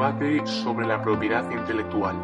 debate 0.00 0.46
sobre 0.46 0.86
la 0.86 1.02
propiedad 1.02 1.44
intelectual. 1.50 2.16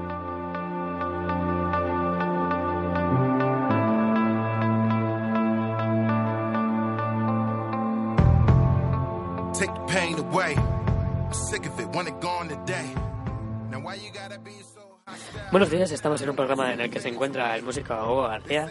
Buenos 15.53 15.71
días, 15.71 15.91
estamos 15.91 16.23
en 16.23 16.31
un 16.31 16.37
programa 16.37 16.73
en 16.73 16.81
el 16.81 16.91
que 16.91 16.99
se 16.99 17.09
encuentra 17.09 17.55
el 17.57 17.63
músico 17.63 17.95
Hugo 17.95 18.23
García, 18.23 18.71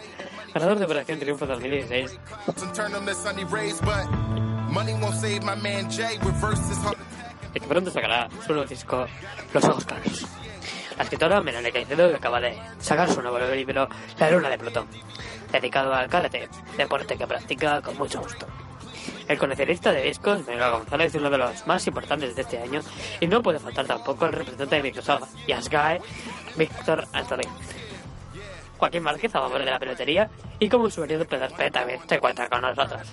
ganador 0.52 0.78
de 0.80 0.84
Operación 0.84 1.20
Triunfo 1.20 1.46
2016. 1.46 2.18
Y 7.56 7.60
que 7.60 7.66
pronto 7.66 7.90
sacará 7.90 8.28
su 8.46 8.52
nuevo 8.52 8.68
disco 8.68 9.06
Los 9.54 9.64
Ojos 9.64 9.86
Claros. 9.86 10.26
La 10.96 11.04
escritora 11.04 11.40
Melanie 11.40 11.72
Caicedo 11.72 12.14
acaba 12.14 12.38
de 12.38 12.58
sacar 12.78 13.10
su 13.10 13.22
nuevo 13.22 13.38
libro 13.38 13.88
La 14.18 14.30
Luna 14.30 14.50
de 14.50 14.58
Plutón, 14.58 14.86
dedicado 15.50 15.94
al 15.94 16.08
karate, 16.08 16.48
deporte 16.76 17.16
que 17.16 17.26
practica 17.26 17.80
con 17.80 17.96
mucho 17.96 18.20
gusto. 18.20 18.46
El 19.26 19.38
coleccionista 19.38 19.90
de 19.90 20.02
discos, 20.02 20.46
Miguel 20.46 20.70
González, 20.70 21.14
es 21.14 21.20
uno 21.20 21.30
de 21.30 21.38
los 21.38 21.66
más 21.66 21.86
importantes 21.86 22.36
de 22.36 22.42
este 22.42 22.58
año 22.58 22.80
y 23.20 23.26
no 23.26 23.42
puede 23.42 23.58
faltar 23.58 23.86
tampoco 23.86 24.26
el 24.26 24.32
representante 24.32 24.76
de 24.76 24.82
Microsoft, 24.82 25.34
Yasgae, 25.46 26.00
Víctor 26.56 27.08
Anthony. 27.12 27.48
Joaquín 28.76 29.02
Márquez, 29.02 29.34
a 29.34 29.40
favor 29.40 29.58
de 29.60 29.70
la 29.70 29.78
pelotería, 29.78 30.28
y 30.58 30.68
como 30.68 30.90
su 30.90 31.00
venido 31.00 31.24
PSP 31.24 31.72
también 31.72 32.00
se 32.06 32.16
encuentra 32.16 32.48
con 32.48 32.60
nosotros. 32.60 33.08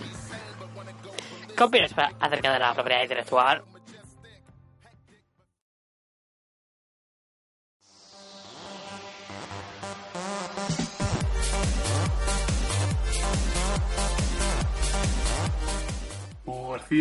¿Qué 1.56 1.64
opinas 1.64 1.94
acerca 2.20 2.52
de 2.52 2.60
la 2.60 2.74
propiedad 2.74 3.04
intelectual? 3.04 3.64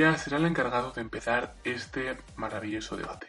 García 0.01 0.17
será 0.17 0.37
el 0.39 0.47
encargado 0.47 0.93
de 0.93 1.03
empezar 1.03 1.55
este 1.65 2.17
maravilloso 2.37 2.97
debate. 2.97 3.27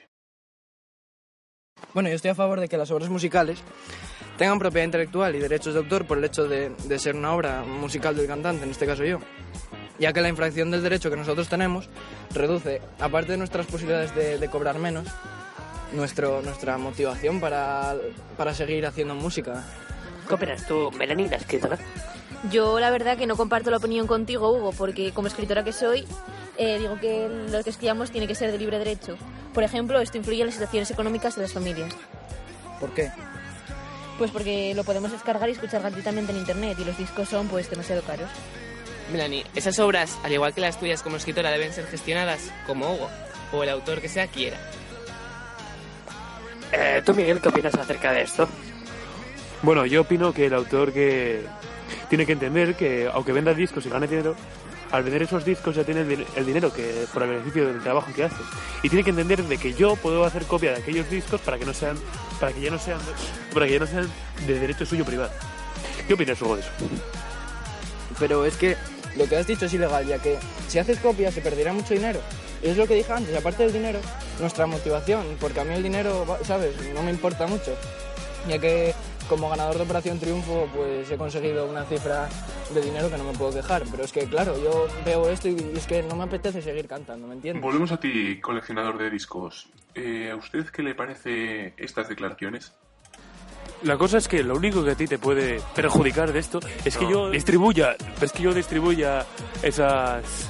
Bueno, 1.94 2.08
yo 2.10 2.16
estoy 2.16 2.32
a 2.32 2.36
favor 2.36 2.60
de 2.62 2.70
que 2.70 2.78
las 2.78 2.90
obras 2.92 3.10
musicales 3.10 3.60
tengan 4.38 4.60
propiedad 4.60 4.86
intelectual 4.86 5.36
y 5.36 5.40
derechos 5.40 5.74
de 5.74 5.82
autor 5.82 6.06
por 6.06 6.18
el 6.18 6.24
hecho 6.24 6.48
de, 6.48 6.70
de 6.70 7.00
ser 7.00 7.16
una 7.16 7.34
obra 7.34 7.64
musical 7.64 8.16
del 8.16 8.28
cantante, 8.28 8.64
en 8.64 8.72
este 8.72 8.86
caso 8.86 9.04
yo. 9.04 9.20
Ya 10.00 10.14
que 10.14 10.22
la 10.22 10.30
infracción 10.30 10.72
del 10.72 10.82
derecho 10.82 11.10
que 11.10 11.18
nosotros 11.18 11.50
tenemos 11.50 11.90
reduce, 12.34 12.82
aparte 13.00 13.34
de 13.34 13.38
nuestras 13.38 13.66
posibilidades 13.66 14.16
de, 14.16 14.38
de 14.38 14.50
cobrar 14.50 14.80
menos, 14.80 15.08
nuestro, 15.92 16.42
nuestra 16.42 16.78
motivación 16.78 17.42
para, 17.42 17.96
para 18.38 18.54
seguir 18.54 18.86
haciendo 18.86 19.16
música. 19.16 19.66
¿Qué 20.28 20.34
opinas 20.34 20.66
tú, 20.66 20.92
Melanie, 20.92 21.28
la 21.28 21.38
escritora? 21.38 21.78
Yo 22.50 22.80
la 22.80 22.90
verdad 22.90 23.18
que 23.18 23.28
no 23.28 23.38
comparto 23.38 23.70
la 23.70 23.78
opinión 23.78 24.08
contigo, 24.08 24.52
Hugo, 24.52 24.72
porque 24.72 25.12
como 25.12 25.28
escritora 25.28 25.64
que 25.64 25.72
soy, 25.72 26.06
eh, 26.58 26.78
digo 26.80 27.00
que 27.00 27.30
lo 27.50 27.64
que 27.64 27.70
escribamos 27.70 28.12
tiene 28.12 28.28
que 28.28 28.36
ser 28.36 28.52
de 28.52 28.58
libre 28.58 28.80
derecho. 28.80 29.18
Por 29.54 29.64
ejemplo, 29.64 30.00
esto 30.00 30.18
influye 30.18 30.42
en 30.42 30.48
las 30.48 30.56
situaciones 30.56 30.92
económicas 30.92 31.36
de 31.36 31.44
las 31.44 31.54
familias. 31.54 31.94
¿Por 32.80 32.94
qué? 32.94 33.12
Pues 34.18 34.32
porque 34.32 34.74
lo 34.76 34.84
podemos 34.84 35.12
descargar 35.12 35.50
y 35.50 35.54
escuchar 35.54 35.82
gratuitamente 35.82 36.32
en 36.32 36.40
internet 36.40 36.78
y 36.80 36.86
los 36.86 36.98
discos 36.98 37.30
son 37.30 37.48
pues 37.48 37.70
demasiado 37.70 38.02
caros. 38.04 38.30
Melanie, 39.12 39.46
esas 39.56 39.80
obras, 39.80 40.18
al 40.24 40.32
igual 40.32 40.54
que 40.54 40.62
las 40.62 40.80
tuyas 40.80 41.02
como 41.02 41.18
escritora, 41.18 41.52
deben 41.52 41.74
ser 41.74 41.86
gestionadas 41.88 42.52
como 42.66 42.94
Hugo 42.94 43.10
o 43.52 43.64
el 43.64 43.70
autor 43.70 44.02
que 44.02 44.10
sea 44.10 44.28
quiera. 44.28 44.58
Eh, 46.72 47.02
¿Tú, 47.06 47.14
Miguel, 47.14 47.40
qué 47.40 47.50
opinas 47.50 47.76
acerca 47.76 48.12
de 48.12 48.22
esto? 48.22 48.48
Bueno, 49.62 49.86
yo 49.86 50.02
opino 50.02 50.34
que 50.34 50.48
el 50.48 50.54
autor 50.54 50.92
que 50.92 51.46
tiene 52.10 52.26
que 52.26 52.34
entender 52.34 52.76
que 52.76 53.10
aunque 53.12 53.32
venda 53.32 53.54
discos 53.54 53.86
y 53.86 53.90
gane 53.90 54.08
dinero, 54.08 54.36
al 54.94 55.02
vender 55.04 55.24
esos 55.24 55.44
discos 55.44 55.76
ya 55.76 55.84
tiene 55.84 56.02
el, 56.02 56.08
din- 56.10 56.26
el 56.36 56.46
dinero 56.46 56.72
que 56.72 57.06
por 57.12 57.24
el 57.24 57.30
beneficio 57.30 57.68
del 57.68 57.82
trabajo 57.82 58.14
que 58.16 58.26
hace. 58.26 58.36
Y 58.84 58.90
tiene 58.90 59.04
que 59.04 59.10
entender 59.10 59.44
de 59.44 59.58
que 59.58 59.74
yo 59.74 59.96
puedo 59.96 60.24
hacer 60.24 60.44
copia 60.46 60.72
de 60.72 60.78
aquellos 60.78 61.10
discos 61.10 61.42
para 61.42 61.58
que 61.58 61.66
no 61.66 61.74
sean 61.74 61.98
para 62.40 62.54
que 62.54 62.62
ya 62.62 62.70
no 62.70 62.78
sean 62.80 63.00
para 63.54 63.66
que 63.66 63.74
ya 63.74 63.80
no 63.80 63.88
sean 63.88 64.10
de 64.46 64.60
derecho 64.60 64.86
suyo 64.86 65.04
privado. 65.04 65.32
¿Qué 66.08 66.14
opinas 66.14 66.40
Hugo 66.42 66.56
de 66.58 66.62
eso? 66.62 66.72
Pero 68.20 68.46
es 68.46 68.56
que 68.56 68.78
lo 69.16 69.28
que 69.28 69.36
has 69.36 69.48
dicho 69.48 69.66
es 69.66 69.74
ilegal, 69.74 70.06
ya 70.06 70.20
que 70.20 70.38
si 70.68 70.78
haces 70.80 71.00
copias 71.00 71.34
se 71.34 71.42
perderá 71.42 71.74
mucho 71.74 71.94
dinero. 71.94 72.20
Es 72.62 72.78
lo 72.78 72.88
que 72.88 72.96
dije 72.96 73.12
antes, 73.12 73.36
aparte 73.36 73.64
del 73.64 73.74
dinero, 73.74 74.00
nuestra 74.40 74.66
motivación, 74.68 75.26
porque 75.40 75.60
a 75.60 75.64
mí 75.66 75.74
el 75.74 75.84
dinero, 75.84 76.26
¿sabes? 76.46 76.76
No 76.94 77.04
me 77.04 77.12
importa 77.12 77.46
mucho. 77.48 77.76
Ya 78.48 78.60
que 78.60 78.94
como 79.30 79.50
ganador 79.50 79.78
de 79.78 79.84
Operación 79.84 80.20
Triunfo, 80.20 80.68
pues 80.76 81.10
he 81.12 81.18
conseguido 81.18 81.66
una 81.68 81.84
cifra 81.86 82.30
de 82.74 82.82
dinero 82.82 83.10
que 83.10 83.18
no 83.18 83.24
me 83.24 83.34
puedo 83.34 83.54
quejar. 83.54 83.84
Pero 83.90 84.04
es 84.04 84.12
que, 84.12 84.26
claro, 84.26 84.56
yo 84.62 84.88
veo 85.06 85.30
esto 85.30 85.48
y 85.50 85.58
es 85.76 85.86
que 85.88 86.04
no 86.04 86.16
me 86.16 86.24
apetece 86.24 86.62
seguir 86.62 86.88
cantando, 86.88 87.28
¿me 87.28 87.34
entiendes? 87.36 87.62
Volvemos 87.64 87.92
a 87.92 87.98
ti, 88.00 88.40
coleccionador 88.42 88.98
de 88.98 89.10
discos. 89.10 89.68
Eh, 89.96 90.30
¿A 90.32 90.36
usted 90.36 90.66
qué 90.68 90.82
le 90.84 90.96
parece 90.96 91.74
estas 91.78 92.10
declaraciones? 92.10 92.74
La 93.84 93.98
cosa 93.98 94.18
es 94.18 94.28
que 94.28 94.44
lo 94.44 94.56
único 94.56 94.84
que 94.84 94.92
a 94.92 94.96
ti 94.96 95.08
te 95.08 95.18
puede 95.18 95.60
perjudicar 95.76 96.32
de 96.32 96.40
esto 96.40 96.60
es 96.86 96.98
que 96.98 97.04
No. 97.06 97.12
yo 97.12 97.30
distribuya, 97.30 97.96
es 98.22 98.32
que 98.32 98.44
yo 98.44 98.54
distribuya 98.54 99.26
esas 99.62 100.50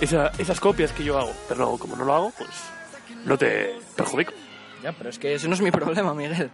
esa- 0.00 0.30
esas 0.38 0.60
copias 0.60 0.92
que 0.92 1.02
yo 1.02 1.18
hago, 1.18 1.32
pero 1.48 1.60
no, 1.72 1.76
como 1.78 1.96
no 1.96 2.04
lo 2.04 2.14
hago, 2.14 2.32
pues 2.38 2.50
no 3.24 3.36
te 3.36 3.74
perjudico. 3.96 4.32
Ya, 4.84 4.92
pero 4.92 5.10
es 5.10 5.18
que 5.18 5.34
ese 5.34 5.48
no 5.48 5.54
es 5.54 5.60
mi 5.60 5.70
problema, 5.72 6.14
Miguel. 6.14 6.50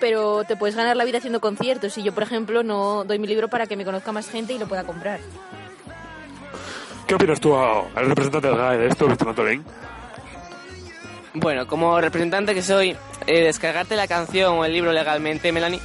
Pero 0.00 0.44
te 0.44 0.56
puedes 0.56 0.74
ganar 0.76 0.96
la 0.96 1.04
vida 1.04 1.18
haciendo 1.18 1.40
conciertos 1.40 1.96
y 1.98 2.02
yo, 2.02 2.12
por 2.12 2.22
ejemplo, 2.22 2.62
no 2.62 3.04
doy 3.04 3.18
mi 3.18 3.26
libro 3.26 3.48
para 3.48 3.66
que 3.66 3.76
me 3.76 3.84
conozca 3.84 4.12
más 4.12 4.28
gente 4.28 4.54
y 4.54 4.58
lo 4.58 4.66
pueda 4.66 4.84
comprar. 4.84 5.20
¿Qué 7.06 7.14
opinas 7.14 7.38
tú 7.40 7.54
a- 7.54 7.80
al 7.94 8.06
representante 8.06 8.48
del 8.48 8.56
GAE 8.56 8.78
de 8.78 8.88
esto, 8.88 9.06
Víctor 9.06 9.28
Antolín? 9.28 9.64
Bueno, 11.34 11.66
como 11.66 12.00
representante 12.00 12.54
que 12.54 12.62
soy, 12.62 12.96
eh, 13.26 13.44
descargarte 13.44 13.94
la 13.94 14.08
canción 14.08 14.54
o 14.58 14.64
el 14.64 14.72
libro 14.72 14.92
legalmente, 14.92 15.52
Melanie, 15.52 15.80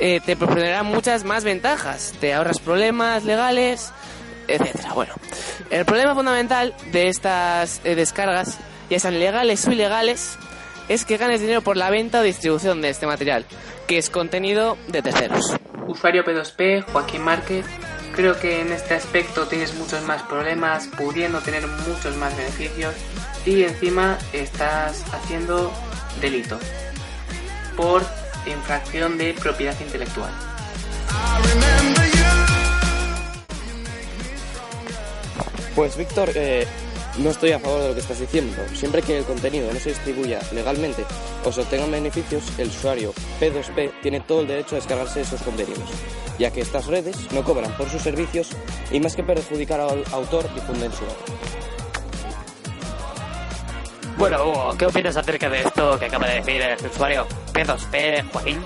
eh, 0.00 0.20
te 0.24 0.36
proporcionará 0.36 0.82
muchas 0.82 1.24
más 1.24 1.44
ventajas. 1.44 2.14
Te 2.20 2.32
ahorras 2.34 2.58
problemas 2.60 3.24
legales, 3.24 3.92
etcétera. 4.48 4.92
Bueno, 4.94 5.14
el 5.70 5.84
problema 5.84 6.14
fundamental 6.14 6.74
de 6.92 7.08
estas 7.08 7.80
eh, 7.84 7.94
descargas, 7.94 8.58
ya 8.90 8.98
sean 8.98 9.18
legales 9.18 9.66
o 9.66 9.72
ilegales, 9.72 10.38
es 10.88 11.04
que 11.04 11.16
ganes 11.16 11.40
dinero 11.40 11.62
por 11.62 11.76
la 11.76 11.90
venta 11.90 12.20
o 12.20 12.22
distribución 12.22 12.80
de 12.80 12.90
este 12.90 13.06
material, 13.06 13.44
que 13.86 13.98
es 13.98 14.10
contenido 14.10 14.76
de 14.88 15.02
terceros. 15.02 15.56
Usuario 15.86 16.24
P2P, 16.24 16.84
Joaquín 16.92 17.22
Márquez. 17.22 17.66
Creo 18.14 18.38
que 18.40 18.60
en 18.60 18.72
este 18.72 18.94
aspecto 18.94 19.46
tienes 19.46 19.74
muchos 19.74 20.02
más 20.02 20.22
problemas, 20.22 20.88
pudiendo 20.98 21.40
tener 21.40 21.66
muchos 21.66 22.16
más 22.16 22.36
beneficios 22.36 22.94
y 23.46 23.62
encima 23.62 24.18
estás 24.32 25.04
haciendo 25.12 25.72
delito 26.20 26.58
por 27.76 28.02
infracción 28.46 29.18
de 29.18 29.34
propiedad 29.34 29.78
intelectual. 29.80 30.32
Pues 35.74 35.96
Víctor, 35.96 36.30
eh, 36.34 36.66
no 37.18 37.30
estoy 37.30 37.52
a 37.52 37.58
favor 37.58 37.82
de 37.82 37.88
lo 37.88 37.94
que 37.94 38.00
estás 38.00 38.20
diciendo. 38.20 38.56
Siempre 38.74 39.02
que 39.02 39.18
el 39.18 39.24
contenido 39.24 39.72
no 39.72 39.80
se 39.80 39.90
distribuya 39.90 40.40
legalmente 40.52 41.04
o 41.44 41.52
se 41.52 41.60
obtengan 41.60 41.90
beneficios, 41.90 42.44
el 42.58 42.68
usuario 42.68 43.12
P2P 43.40 44.00
tiene 44.02 44.20
todo 44.20 44.42
el 44.42 44.48
derecho 44.48 44.76
a 44.76 44.78
descargarse 44.78 45.20
esos 45.20 45.42
contenidos, 45.42 45.88
ya 46.38 46.50
que 46.50 46.60
estas 46.60 46.86
redes 46.86 47.30
no 47.32 47.42
cobran 47.42 47.76
por 47.76 47.88
sus 47.88 48.02
servicios 48.02 48.50
y 48.90 49.00
más 49.00 49.16
que 49.16 49.22
perjudicar 49.22 49.80
al 49.80 50.04
autor 50.12 50.52
difunden 50.54 50.92
su 50.92 51.04
obra. 51.04 51.48
Bueno, 54.16 54.48
Hugo, 54.48 54.74
¿qué 54.76 54.86
opinas 54.86 55.16
acerca 55.16 55.48
de 55.48 55.60
esto 55.60 55.96
que 55.96 56.06
acaba 56.06 56.26
de 56.26 56.40
decir 56.40 56.60
el 56.60 56.86
usuario 56.86 57.26
P2P, 57.52 58.30
Joaquín? 58.32 58.60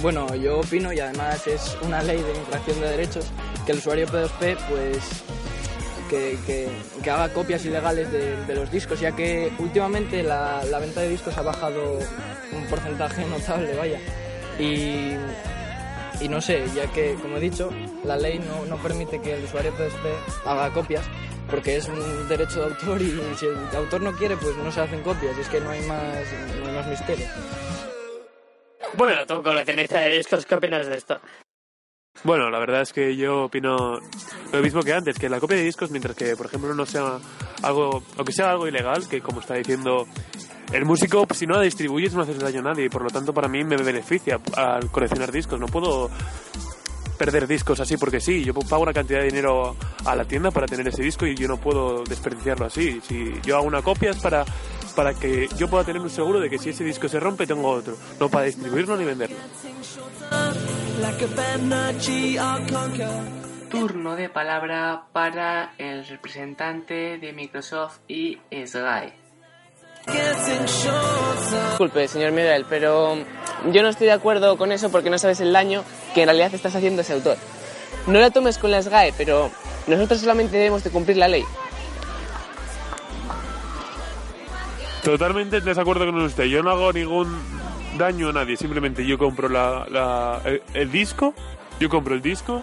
Bueno, 0.00 0.34
yo 0.34 0.60
opino, 0.60 0.94
y 0.94 1.00
además 1.00 1.46
es 1.46 1.76
una 1.82 2.02
ley 2.02 2.16
de 2.22 2.34
infracción 2.34 2.80
de 2.80 2.88
derechos, 2.88 3.26
que 3.66 3.72
el 3.72 3.78
usuario 3.78 4.06
P2P, 4.06 4.56
pues, 4.70 5.24
que, 6.10 6.68
haga 7.02 7.32
copias 7.32 7.64
ilegales 7.64 8.10
de, 8.12 8.54
los 8.54 8.70
discos, 8.70 9.00
ya 9.00 9.12
que 9.12 9.52
últimamente 9.58 10.22
la, 10.22 10.64
la 10.64 10.78
venta 10.78 11.00
de 11.00 11.10
discos 11.10 11.36
ha 11.38 11.42
bajado 11.42 11.98
un 12.52 12.66
porcentaje 12.66 13.24
notable, 13.30 13.74
vaya. 13.76 13.98
Y, 14.58 15.16
no 16.28 16.40
sé, 16.40 16.64
ya 16.74 16.86
que, 16.92 17.14
como 17.22 17.38
he 17.38 17.40
dicho, 17.40 17.70
la 18.04 18.16
ley 18.16 18.40
no, 18.68 18.76
permite 18.76 19.20
que 19.20 19.34
el 19.34 19.44
usuario 19.44 19.72
P2P 19.72 20.46
haga 20.46 20.70
copias, 20.72 21.04
porque 21.48 21.76
es 21.76 21.88
un 21.88 22.28
derecho 22.28 22.60
de 22.60 22.74
autor 22.74 23.00
y 23.00 23.18
si 23.38 23.46
el 23.46 23.56
autor 23.74 24.02
no 24.02 24.12
quiere, 24.12 24.36
pues 24.36 24.54
no 24.56 24.70
se 24.70 24.80
hacen 24.80 25.02
copias, 25.02 25.36
es 25.38 25.48
que 25.48 25.60
no 25.60 25.70
hay 25.70 25.80
más, 25.82 26.24
no 26.62 26.90
misterio. 26.90 27.26
Bueno, 28.94 29.24
tú 29.26 29.42
coleccionista 29.42 30.00
de 30.00 30.18
discos, 30.18 30.44
¿qué 30.44 30.54
opinas 30.56 30.86
de 30.86 30.96
esto? 30.96 31.20
Bueno, 32.22 32.50
la 32.50 32.58
verdad 32.58 32.82
es 32.82 32.92
que 32.92 33.16
yo 33.16 33.44
opino 33.44 33.98
lo 34.52 34.60
mismo 34.60 34.82
que 34.82 34.92
antes, 34.92 35.18
que 35.18 35.28
la 35.28 35.40
copia 35.40 35.56
de 35.56 35.64
discos, 35.64 35.90
mientras 35.90 36.14
que, 36.14 36.36
por 36.36 36.46
ejemplo, 36.46 36.74
no 36.74 36.84
sea 36.84 37.18
algo, 37.62 38.02
o 38.16 38.24
que 38.24 38.32
sea 38.32 38.50
algo 38.50 38.68
ilegal, 38.68 39.08
que 39.08 39.22
como 39.22 39.40
está 39.40 39.54
diciendo 39.54 40.06
el 40.72 40.84
músico, 40.84 41.26
si 41.32 41.46
no 41.46 41.56
la 41.56 41.62
distribuyes 41.62 42.12
no 42.14 42.22
haces 42.22 42.38
daño 42.38 42.60
a 42.60 42.64
nadie, 42.64 42.84
y 42.84 42.88
por 42.90 43.02
lo 43.02 43.10
tanto 43.10 43.32
para 43.32 43.48
mí 43.48 43.64
me 43.64 43.76
beneficia 43.76 44.38
al 44.54 44.90
coleccionar 44.90 45.32
discos. 45.32 45.58
No 45.58 45.66
puedo 45.66 46.10
perder 47.16 47.46
discos 47.46 47.80
así 47.80 47.96
porque 47.96 48.20
sí, 48.20 48.44
yo 48.44 48.54
pago 48.54 48.82
una 48.82 48.92
cantidad 48.92 49.20
de 49.20 49.26
dinero 49.26 49.76
a 50.04 50.14
la 50.14 50.24
tienda 50.24 50.50
para 50.50 50.66
tener 50.66 50.88
ese 50.88 51.02
disco 51.02 51.26
y 51.26 51.34
yo 51.34 51.48
no 51.48 51.58
puedo 51.58 52.02
desperdiciarlo 52.04 52.66
así. 52.66 53.00
Si 53.02 53.32
yo 53.42 53.56
hago 53.56 53.66
una 53.66 53.82
copia 53.82 54.10
es 54.10 54.18
para, 54.18 54.44
para 54.94 55.14
que 55.14 55.48
yo 55.56 55.68
pueda 55.68 55.84
tener 55.84 56.02
un 56.02 56.10
seguro 56.10 56.38
de 56.38 56.50
que 56.50 56.58
si 56.58 56.70
ese 56.70 56.84
disco 56.84 57.08
se 57.08 57.18
rompe 57.18 57.46
tengo 57.46 57.68
otro, 57.68 57.96
no 58.18 58.28
para 58.28 58.46
distribuirlo 58.46 58.96
ni 58.96 59.04
venderlo. 59.04 59.36
Turno 63.70 64.16
de 64.16 64.28
palabra 64.28 65.04
para 65.12 65.74
el 65.78 66.06
representante 66.06 67.18
de 67.18 67.32
Microsoft 67.32 67.98
y 68.08 68.38
SGAE. 68.50 69.12
Disculpe, 71.70 72.08
señor 72.08 72.32
Miguel, 72.32 72.66
pero 72.68 73.16
yo 73.70 73.82
no 73.82 73.88
estoy 73.88 74.06
de 74.06 74.12
acuerdo 74.12 74.56
con 74.56 74.72
eso 74.72 74.90
porque 74.90 75.10
no 75.10 75.18
sabes 75.18 75.40
el 75.40 75.52
daño 75.52 75.84
que 76.14 76.22
en 76.22 76.28
realidad 76.28 76.54
estás 76.54 76.74
haciendo 76.74 77.00
a 77.00 77.02
ese 77.02 77.12
autor. 77.12 77.36
No 78.06 78.18
la 78.18 78.30
tomes 78.30 78.58
con 78.58 78.70
las 78.70 78.88
GAE, 78.88 79.14
pero 79.16 79.50
nosotros 79.86 80.20
solamente 80.20 80.56
debemos 80.56 80.82
de 80.82 80.90
cumplir 80.90 81.16
la 81.16 81.28
ley. 81.28 81.44
Totalmente 85.04 85.58
en 85.58 85.64
desacuerdo 85.64 86.06
con 86.06 86.20
usted. 86.22 86.44
Yo 86.44 86.62
no 86.62 86.70
hago 86.70 86.92
ningún 86.92 87.59
daño 88.00 88.30
a 88.30 88.32
nadie. 88.32 88.56
Simplemente 88.56 89.06
yo 89.06 89.16
compro 89.18 89.48
la, 89.48 89.86
la- 89.90 90.40
el, 90.44 90.62
el 90.74 90.90
disco, 90.90 91.34
yo 91.78 91.88
compro 91.88 92.14
el 92.14 92.22
disco 92.22 92.62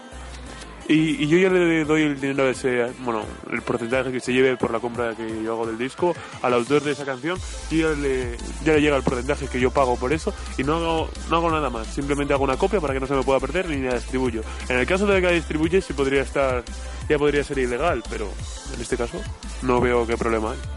y, 0.89 1.21
y 1.23 1.27
yo 1.27 1.37
ya 1.37 1.49
le 1.49 1.83
doy 1.83 2.01
el 2.03 2.19
dinero 2.19 2.45
de 2.45 2.51
ese, 2.51 2.87
bueno, 2.99 3.21
el 3.51 3.61
porcentaje 3.61 4.09
que 4.11 4.19
se 4.21 4.31
lleve 4.31 4.55
por 4.55 4.71
la 4.71 4.79
compra 4.79 5.13
que 5.15 5.43
yo 5.43 5.51
hago 5.53 5.65
del 5.67 5.77
disco 5.77 6.15
al 6.41 6.53
autor 6.53 6.81
de 6.81 6.93
esa 6.93 7.03
canción 7.03 7.37
y 7.69 7.79
ya 7.81 7.89
le, 7.89 8.37
ya 8.63 8.71
le 8.73 8.79
llega 8.81 8.95
el 8.95 9.03
porcentaje 9.03 9.47
que 9.47 9.59
yo 9.59 9.69
pago 9.69 9.97
por 9.97 10.13
eso 10.13 10.33
y 10.57 10.63
no 10.63 10.75
hago, 10.77 11.09
no 11.29 11.37
hago 11.37 11.51
nada 11.51 11.69
más. 11.69 11.87
Simplemente 11.87 12.33
hago 12.33 12.43
una 12.45 12.55
copia 12.57 12.79
para 12.79 12.93
que 12.93 12.99
no 13.01 13.07
se 13.07 13.15
me 13.15 13.23
pueda 13.23 13.39
perder 13.39 13.67
ni 13.69 13.81
la 13.85 13.95
distribuyo. 13.95 14.41
En 14.69 14.77
el 14.79 14.85
caso 14.87 15.05
de 15.05 15.19
que 15.21 15.27
la 15.27 15.33
distribuye 15.33 15.81
sí 15.81 15.91
podría 15.93 16.21
estar, 16.21 16.63
ya 17.09 17.17
podría 17.19 17.43
ser 17.43 17.57
ilegal, 17.59 18.01
pero 18.09 18.29
en 18.73 18.81
este 18.81 18.95
caso 18.97 19.21
no 19.63 19.81
veo 19.81 20.07
qué 20.07 20.15
problema 20.17 20.51
hay. 20.53 20.76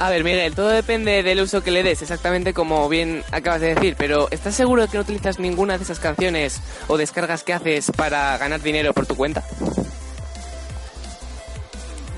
A 0.00 0.10
ver, 0.10 0.22
Miguel, 0.22 0.54
todo 0.54 0.68
depende 0.68 1.24
del 1.24 1.40
uso 1.40 1.62
que 1.62 1.72
le 1.72 1.82
des, 1.82 2.02
exactamente 2.02 2.54
como 2.54 2.88
bien 2.88 3.24
acabas 3.32 3.60
de 3.60 3.74
decir, 3.74 3.96
pero 3.98 4.28
¿estás 4.30 4.54
seguro 4.54 4.82
de 4.82 4.88
que 4.88 4.96
no 4.96 5.02
utilizas 5.02 5.40
ninguna 5.40 5.76
de 5.76 5.82
esas 5.82 5.98
canciones 5.98 6.60
o 6.86 6.96
descargas 6.96 7.42
que 7.42 7.52
haces 7.52 7.90
para 7.96 8.38
ganar 8.38 8.60
dinero 8.62 8.94
por 8.94 9.06
tu 9.06 9.16
cuenta? 9.16 9.42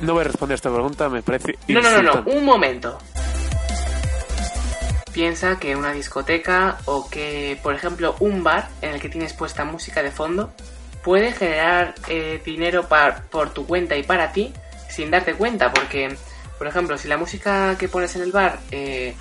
No 0.02 0.12
voy 0.12 0.22
a 0.22 0.24
responder 0.24 0.54
a 0.54 0.56
esta 0.56 0.70
pregunta, 0.70 1.08
me 1.08 1.22
parece 1.22 1.56
No, 1.68 1.80
no, 1.80 2.02
no, 2.02 2.02
no, 2.02 2.22
un 2.30 2.44
momento. 2.44 2.98
Piensa 5.12 5.58
que 5.58 5.74
una 5.74 5.92
discoteca 5.92 6.78
o 6.84 7.08
que, 7.08 7.58
por 7.62 7.74
ejemplo, 7.74 8.14
un 8.20 8.44
bar 8.44 8.68
en 8.82 8.90
el 8.94 9.00
que 9.00 9.08
tienes 9.08 9.32
puesta 9.32 9.64
música 9.64 10.02
de 10.02 10.10
fondo 10.10 10.52
puede 11.02 11.32
generar 11.32 11.94
eh, 12.08 12.40
dinero 12.44 12.88
par- 12.88 13.24
por 13.30 13.50
tu 13.54 13.66
cuenta 13.66 13.96
y 13.96 14.02
para 14.02 14.32
ti 14.32 14.52
sin 14.88 15.10
darte 15.10 15.34
cuenta, 15.34 15.72
porque, 15.72 16.16
por 16.60 16.66
ejemplo, 16.66 16.98
si 16.98 17.08
la 17.08 17.16
música 17.16 17.78
que 17.78 17.88
pones 17.88 18.14
en 18.16 18.20
el 18.20 18.32
bar 18.32 18.58
eh, 18.70 19.14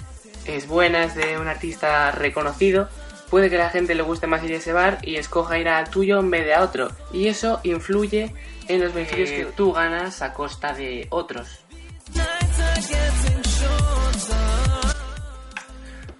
es 0.43 0.67
buena, 0.67 1.05
es 1.05 1.15
de 1.15 1.37
un 1.37 1.47
artista 1.47 2.11
reconocido, 2.11 2.89
puede 3.29 3.49
que 3.49 3.55
a 3.55 3.59
la 3.59 3.69
gente 3.69 3.95
le 3.95 4.03
guste 4.03 4.27
más 4.27 4.43
ir 4.43 4.51
a 4.51 4.57
ese 4.57 4.73
bar 4.73 4.97
y 5.03 5.15
escoja 5.15 5.57
ir 5.57 5.69
al 5.69 5.89
tuyo 5.89 6.19
en 6.19 6.29
vez 6.31 6.43
de 6.43 6.53
a 6.53 6.61
otro. 6.61 6.91
Y 7.13 7.29
eso 7.29 7.61
influye 7.63 8.33
en 8.67 8.81
los 8.81 8.93
beneficios 8.93 9.29
que 9.29 9.45
tú 9.55 9.71
ganas 9.71 10.21
a 10.21 10.33
costa 10.33 10.73
de 10.73 11.07
otros. 11.11 11.61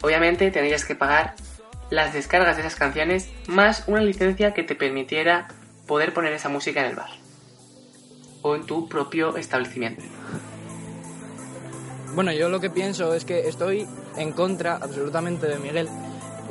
Obviamente 0.02 0.52
tendrías 0.52 0.86
que 0.86 0.96
pagar 0.96 1.36
las 1.90 2.14
descargas 2.14 2.56
de 2.56 2.62
esas 2.62 2.76
canciones 2.76 3.28
más 3.46 3.84
una 3.88 4.00
licencia 4.00 4.54
que 4.54 4.64
te 4.64 4.74
permitiera 4.74 5.50
poder 5.86 6.14
poner 6.14 6.32
esa 6.32 6.48
música 6.48 6.80
en 6.80 6.86
el 6.86 6.96
bar 6.96 7.10
o 8.42 8.56
en 8.56 8.66
tu 8.66 8.88
propio 8.88 9.36
establecimiento. 9.36 10.02
Bueno, 12.16 12.32
yo 12.32 12.50
lo 12.50 12.60
que 12.60 12.70
pienso 12.70 13.14
es 13.14 13.24
que 13.24 13.48
estoy 13.48 13.88
en 14.18 14.32
contra 14.32 14.76
absolutamente 14.76 15.48
de 15.48 15.60
Miguel, 15.60 15.88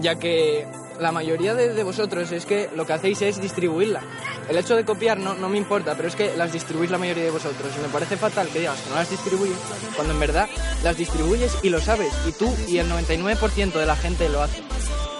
ya 0.00 0.16
que 0.16 0.66
la 1.00 1.12
mayoría 1.12 1.54
de, 1.54 1.74
de 1.74 1.82
vosotros 1.82 2.30
es 2.32 2.46
que 2.46 2.70
lo 2.74 2.86
que 2.86 2.92
hacéis 2.92 3.22
es 3.22 3.40
distribuirla. 3.40 4.00
El 4.48 4.56
hecho 4.56 4.76
de 4.76 4.84
copiar 4.84 5.18
no, 5.18 5.34
no 5.34 5.48
me 5.48 5.58
importa, 5.58 5.94
pero 5.94 6.08
es 6.08 6.16
que 6.16 6.36
las 6.36 6.52
distribuís 6.52 6.90
la 6.90 6.98
mayoría 6.98 7.24
de 7.24 7.30
vosotros. 7.30 7.72
Y 7.76 7.82
me 7.82 7.88
parece 7.88 8.16
fatal 8.16 8.48
que 8.48 8.60
digas 8.60 8.80
que 8.80 8.90
no 8.90 8.96
las 8.96 9.10
distribuyes, 9.10 9.56
cuando 9.94 10.14
en 10.14 10.20
verdad 10.20 10.48
las 10.82 10.96
distribuyes 10.96 11.56
y 11.62 11.70
lo 11.70 11.80
sabes. 11.80 12.12
Y 12.26 12.32
tú 12.32 12.52
y 12.66 12.78
el 12.78 12.90
99% 12.90 13.72
de 13.72 13.86
la 13.86 13.96
gente 13.96 14.28
lo 14.28 14.42
hace. 14.42 14.62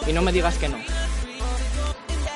Y 0.06 0.12
no 0.12 0.23
me 0.23 0.32
digas 0.32 0.56
que 0.56 0.69
no. 0.69 0.79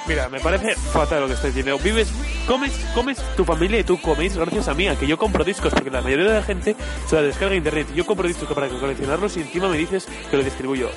Mira, 0.06 0.28
me 0.28 0.40
parece 0.40 0.74
fatal 0.74 1.20
lo 1.20 1.26
que 1.28 1.34
estás 1.34 1.54
diciendo. 1.54 1.78
Vives, 1.78 2.08
comes, 2.46 2.72
comes 2.94 3.18
tu 3.36 3.44
familia 3.44 3.78
y 3.78 3.84
tú 3.84 4.00
coméis 4.00 4.36
gracias 4.36 4.66
a 4.68 4.74
mí, 4.74 4.88
a 4.88 4.96
que 4.96 5.06
yo 5.06 5.16
compro 5.16 5.44
discos, 5.44 5.72
porque 5.72 5.90
la 5.90 6.02
mayoría 6.02 6.26
de 6.26 6.34
la 6.34 6.42
gente 6.42 6.74
se 7.06 7.16
la 7.16 7.22
descarga 7.22 7.52
en 7.54 7.58
internet. 7.58 7.86
Yo 7.94 8.04
compro 8.04 8.26
discos 8.26 8.48
para 8.52 8.68
coleccionarlos 8.68 9.36
y 9.36 9.42
encima 9.42 9.68
me 9.68 9.76
dices 9.78 10.08
que 10.30 10.36
lo 10.36 10.42
distribuyo. 10.42 10.90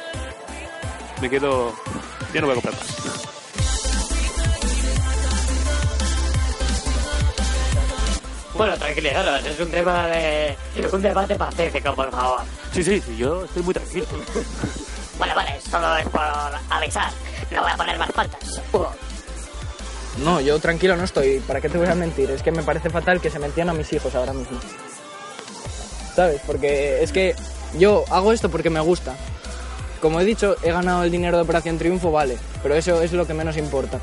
Me 1.21 1.29
quedo. 1.29 1.73
Ya 2.33 2.41
no 2.41 2.47
voy 2.47 2.57
a 2.57 2.61
comprar 2.61 2.73
más. 2.73 3.25
Bueno, 8.55 8.77
tranquilizaros, 8.77 9.45
es 9.45 9.59
un 9.59 9.69
tema 9.69 10.07
de... 10.07 10.57
es 10.77 10.93
un 10.93 11.01
debate 11.01 11.35
pacífico, 11.35 11.93
por 11.93 12.09
favor. 12.09 12.39
Sí, 12.71 12.83
sí, 12.83 13.01
sí, 13.01 13.17
yo 13.17 13.43
estoy 13.43 13.63
muy 13.63 13.73
tranquilo. 13.73 14.05
Vale, 15.19 15.33
vale, 15.33 15.61
solo 15.61 15.95
es 15.95 16.05
por 16.09 16.21
avisar. 16.69 17.09
No 17.51 17.61
voy 17.61 17.71
a 17.71 17.77
poner 17.77 17.97
más 17.97 18.11
faltas. 18.11 18.61
No, 20.23 20.39
yo 20.39 20.59
tranquilo 20.59 20.95
no 20.95 21.03
estoy. 21.03 21.39
¿Para 21.39 21.59
qué 21.61 21.69
te 21.69 21.77
voy 21.77 21.87
a 21.87 21.95
mentir? 21.95 22.29
Es 22.31 22.41
que 22.41 22.51
me 22.51 22.63
parece 22.63 22.89
fatal 22.89 23.19
que 23.21 23.29
se 23.29 23.39
mentían 23.39 23.69
a 23.69 23.73
mis 23.73 23.91
hijos 23.93 24.15
ahora 24.15 24.33
mismo. 24.33 24.59
¿Sabes? 26.15 26.41
Porque 26.47 27.03
es 27.03 27.11
que 27.11 27.35
yo 27.77 28.05
hago 28.09 28.31
esto 28.31 28.49
porque 28.49 28.69
me 28.69 28.79
gusta. 28.79 29.15
Como 30.01 30.19
he 30.19 30.25
dicho, 30.25 30.55
he 30.63 30.71
ganado 30.71 31.03
el 31.03 31.11
dinero 31.11 31.37
de 31.37 31.43
Operación 31.43 31.77
Triunfo, 31.77 32.11
vale. 32.11 32.37
Pero 32.63 32.75
eso 32.75 33.01
es 33.01 33.11
lo 33.11 33.27
que 33.27 33.33
menos 33.33 33.57
importa. 33.57 33.99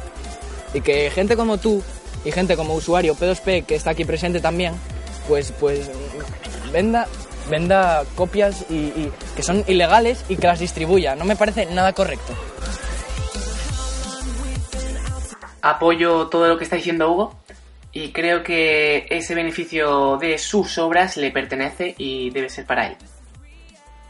Y 0.74 0.80
que 0.82 1.10
gente 1.10 1.36
como 1.36 1.58
tú 1.58 1.82
y 2.24 2.32
gente 2.32 2.56
como 2.56 2.74
usuario 2.74 3.14
P2P, 3.14 3.64
que 3.64 3.74
está 3.74 3.90
aquí 3.90 4.04
presente 4.04 4.40
también, 4.40 4.74
pues, 5.28 5.52
pues 5.58 5.90
venda, 6.72 7.06
venda 7.48 8.04
copias 8.14 8.64
y, 8.68 8.74
y- 8.74 9.12
que 9.36 9.42
son 9.42 9.64
ilegales 9.66 10.24
y 10.28 10.36
que 10.36 10.46
las 10.46 10.58
distribuya. 10.58 11.14
No 11.16 11.24
me 11.24 11.36
parece 11.36 11.66
nada 11.66 11.92
correcto. 11.94 12.34
Apoyo 15.62 16.26
todo 16.28 16.48
lo 16.48 16.58
que 16.58 16.64
está 16.64 16.76
diciendo 16.76 17.10
Hugo 17.10 17.38
y 17.92 18.10
creo 18.12 18.42
que 18.42 19.06
ese 19.10 19.34
beneficio 19.34 20.16
de 20.18 20.38
sus 20.38 20.78
obras 20.78 21.16
le 21.16 21.30
pertenece 21.30 21.94
y 21.98 22.30
debe 22.30 22.48
ser 22.50 22.66
para 22.66 22.88
él. 22.88 22.96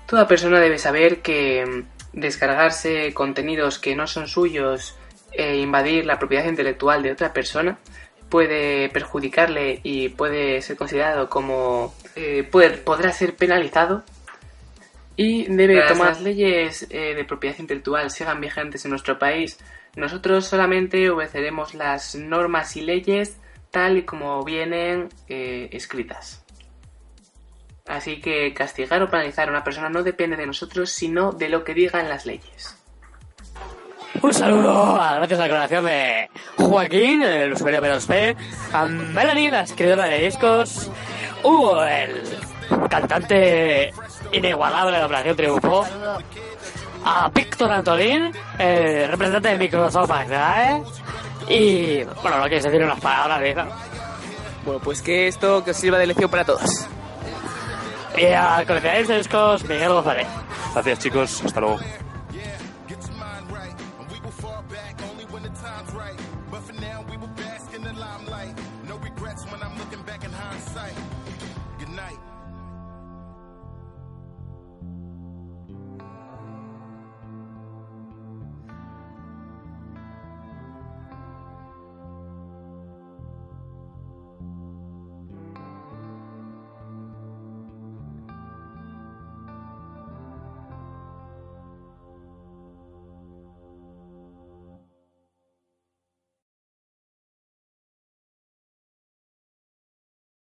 Toda 0.06 0.26
persona 0.28 0.60
debe 0.60 0.78
saber 0.78 1.20
que 1.20 1.64
mm, 1.66 2.18
descargarse 2.20 3.12
contenidos 3.14 3.78
que 3.78 3.94
no 3.96 4.06
son 4.06 4.28
suyos 4.28 4.94
e 5.32 5.56
invadir 5.56 6.04
la 6.06 6.18
propiedad 6.18 6.44
intelectual 6.46 7.02
de 7.02 7.12
otra 7.12 7.32
persona 7.32 7.78
puede 8.28 8.88
perjudicarle 8.90 9.80
y 9.82 10.08
puede 10.10 10.62
ser 10.62 10.76
considerado 10.76 11.28
como 11.28 11.94
eh, 12.16 12.46
puede- 12.50 12.78
podrá 12.78 13.12
ser 13.12 13.34
penalizado 13.36 14.04
y 15.16 15.44
debe 15.44 15.74
Gracias. 15.74 15.92
tomar 15.98 16.12
las 16.14 16.20
leyes 16.22 16.86
eh, 16.90 17.14
de 17.14 17.24
propiedad 17.24 17.56
intelectual 17.58 18.10
sigan 18.10 18.40
vigentes 18.40 18.84
en 18.84 18.90
nuestro 18.92 19.18
país. 19.18 19.58
Nosotros 19.96 20.46
solamente 20.46 21.10
obedeceremos 21.10 21.74
las 21.74 22.14
normas 22.14 22.76
y 22.76 22.80
leyes 22.80 23.36
tal 23.70 23.98
y 23.98 24.02
como 24.02 24.42
vienen 24.44 25.08
eh, 25.28 25.68
escritas. 25.72 26.44
Así 27.86 28.20
que 28.20 28.54
castigar 28.54 29.02
o 29.02 29.10
penalizar 29.10 29.48
a 29.48 29.50
una 29.50 29.64
persona 29.64 29.88
no 29.88 30.02
depende 30.02 30.36
de 30.36 30.46
nosotros, 30.46 30.90
sino 30.90 31.32
de 31.32 31.48
lo 31.48 31.64
que 31.64 31.74
digan 31.74 32.08
las 32.08 32.24
leyes. 32.26 32.76
Un 34.22 34.32
saludo, 34.32 35.00
a- 35.00 35.16
gracias 35.16 35.40
a 35.40 35.42
la 35.42 35.48
colaboración 35.48 35.84
de 35.86 36.28
Joaquín, 36.56 37.22
el 37.22 37.52
usuario 37.52 37.80
P2P, 37.82 38.36
a 38.72 38.84
Melanie, 38.86 39.50
la 39.50 39.62
escritora 39.62 40.04
de 40.04 40.18
discos, 40.20 40.90
Hugo, 41.42 41.82
el 41.84 42.22
cantante 42.88 43.92
inigualable 44.32 44.92
de 44.92 44.98
la 44.98 45.06
Operación 45.06 45.36
Triunfo, 45.36 45.86
a 47.04 47.28
Víctor 47.28 47.70
Antolín, 47.70 48.32
el 48.58 49.08
representante 49.08 49.48
de 49.48 49.58
Microsoft 49.58 50.08
Magdae, 50.08 50.82
y, 51.48 52.04
bueno, 52.22 52.38
no 52.38 52.44
quieres 52.44 52.64
decir 52.64 52.82
unas 52.82 53.00
palabras, 53.00 53.40
Liza. 53.40 53.66
Bueno, 54.64 54.80
pues 54.80 55.02
que 55.02 55.28
esto 55.28 55.64
que 55.64 55.72
os 55.72 55.76
sirva 55.76 55.98
de 55.98 56.06
lección 56.06 56.30
para 56.30 56.44
todos. 56.44 56.86
Y 58.16 58.26
al 58.26 58.66
coleccionista 58.66 59.12
de 59.12 59.18
discos, 59.18 59.64
Miguel 59.64 59.88
González. 59.88 60.28
Gracias 60.74 60.98
chicos, 61.00 61.42
hasta 61.44 61.60
luego. 61.60 61.78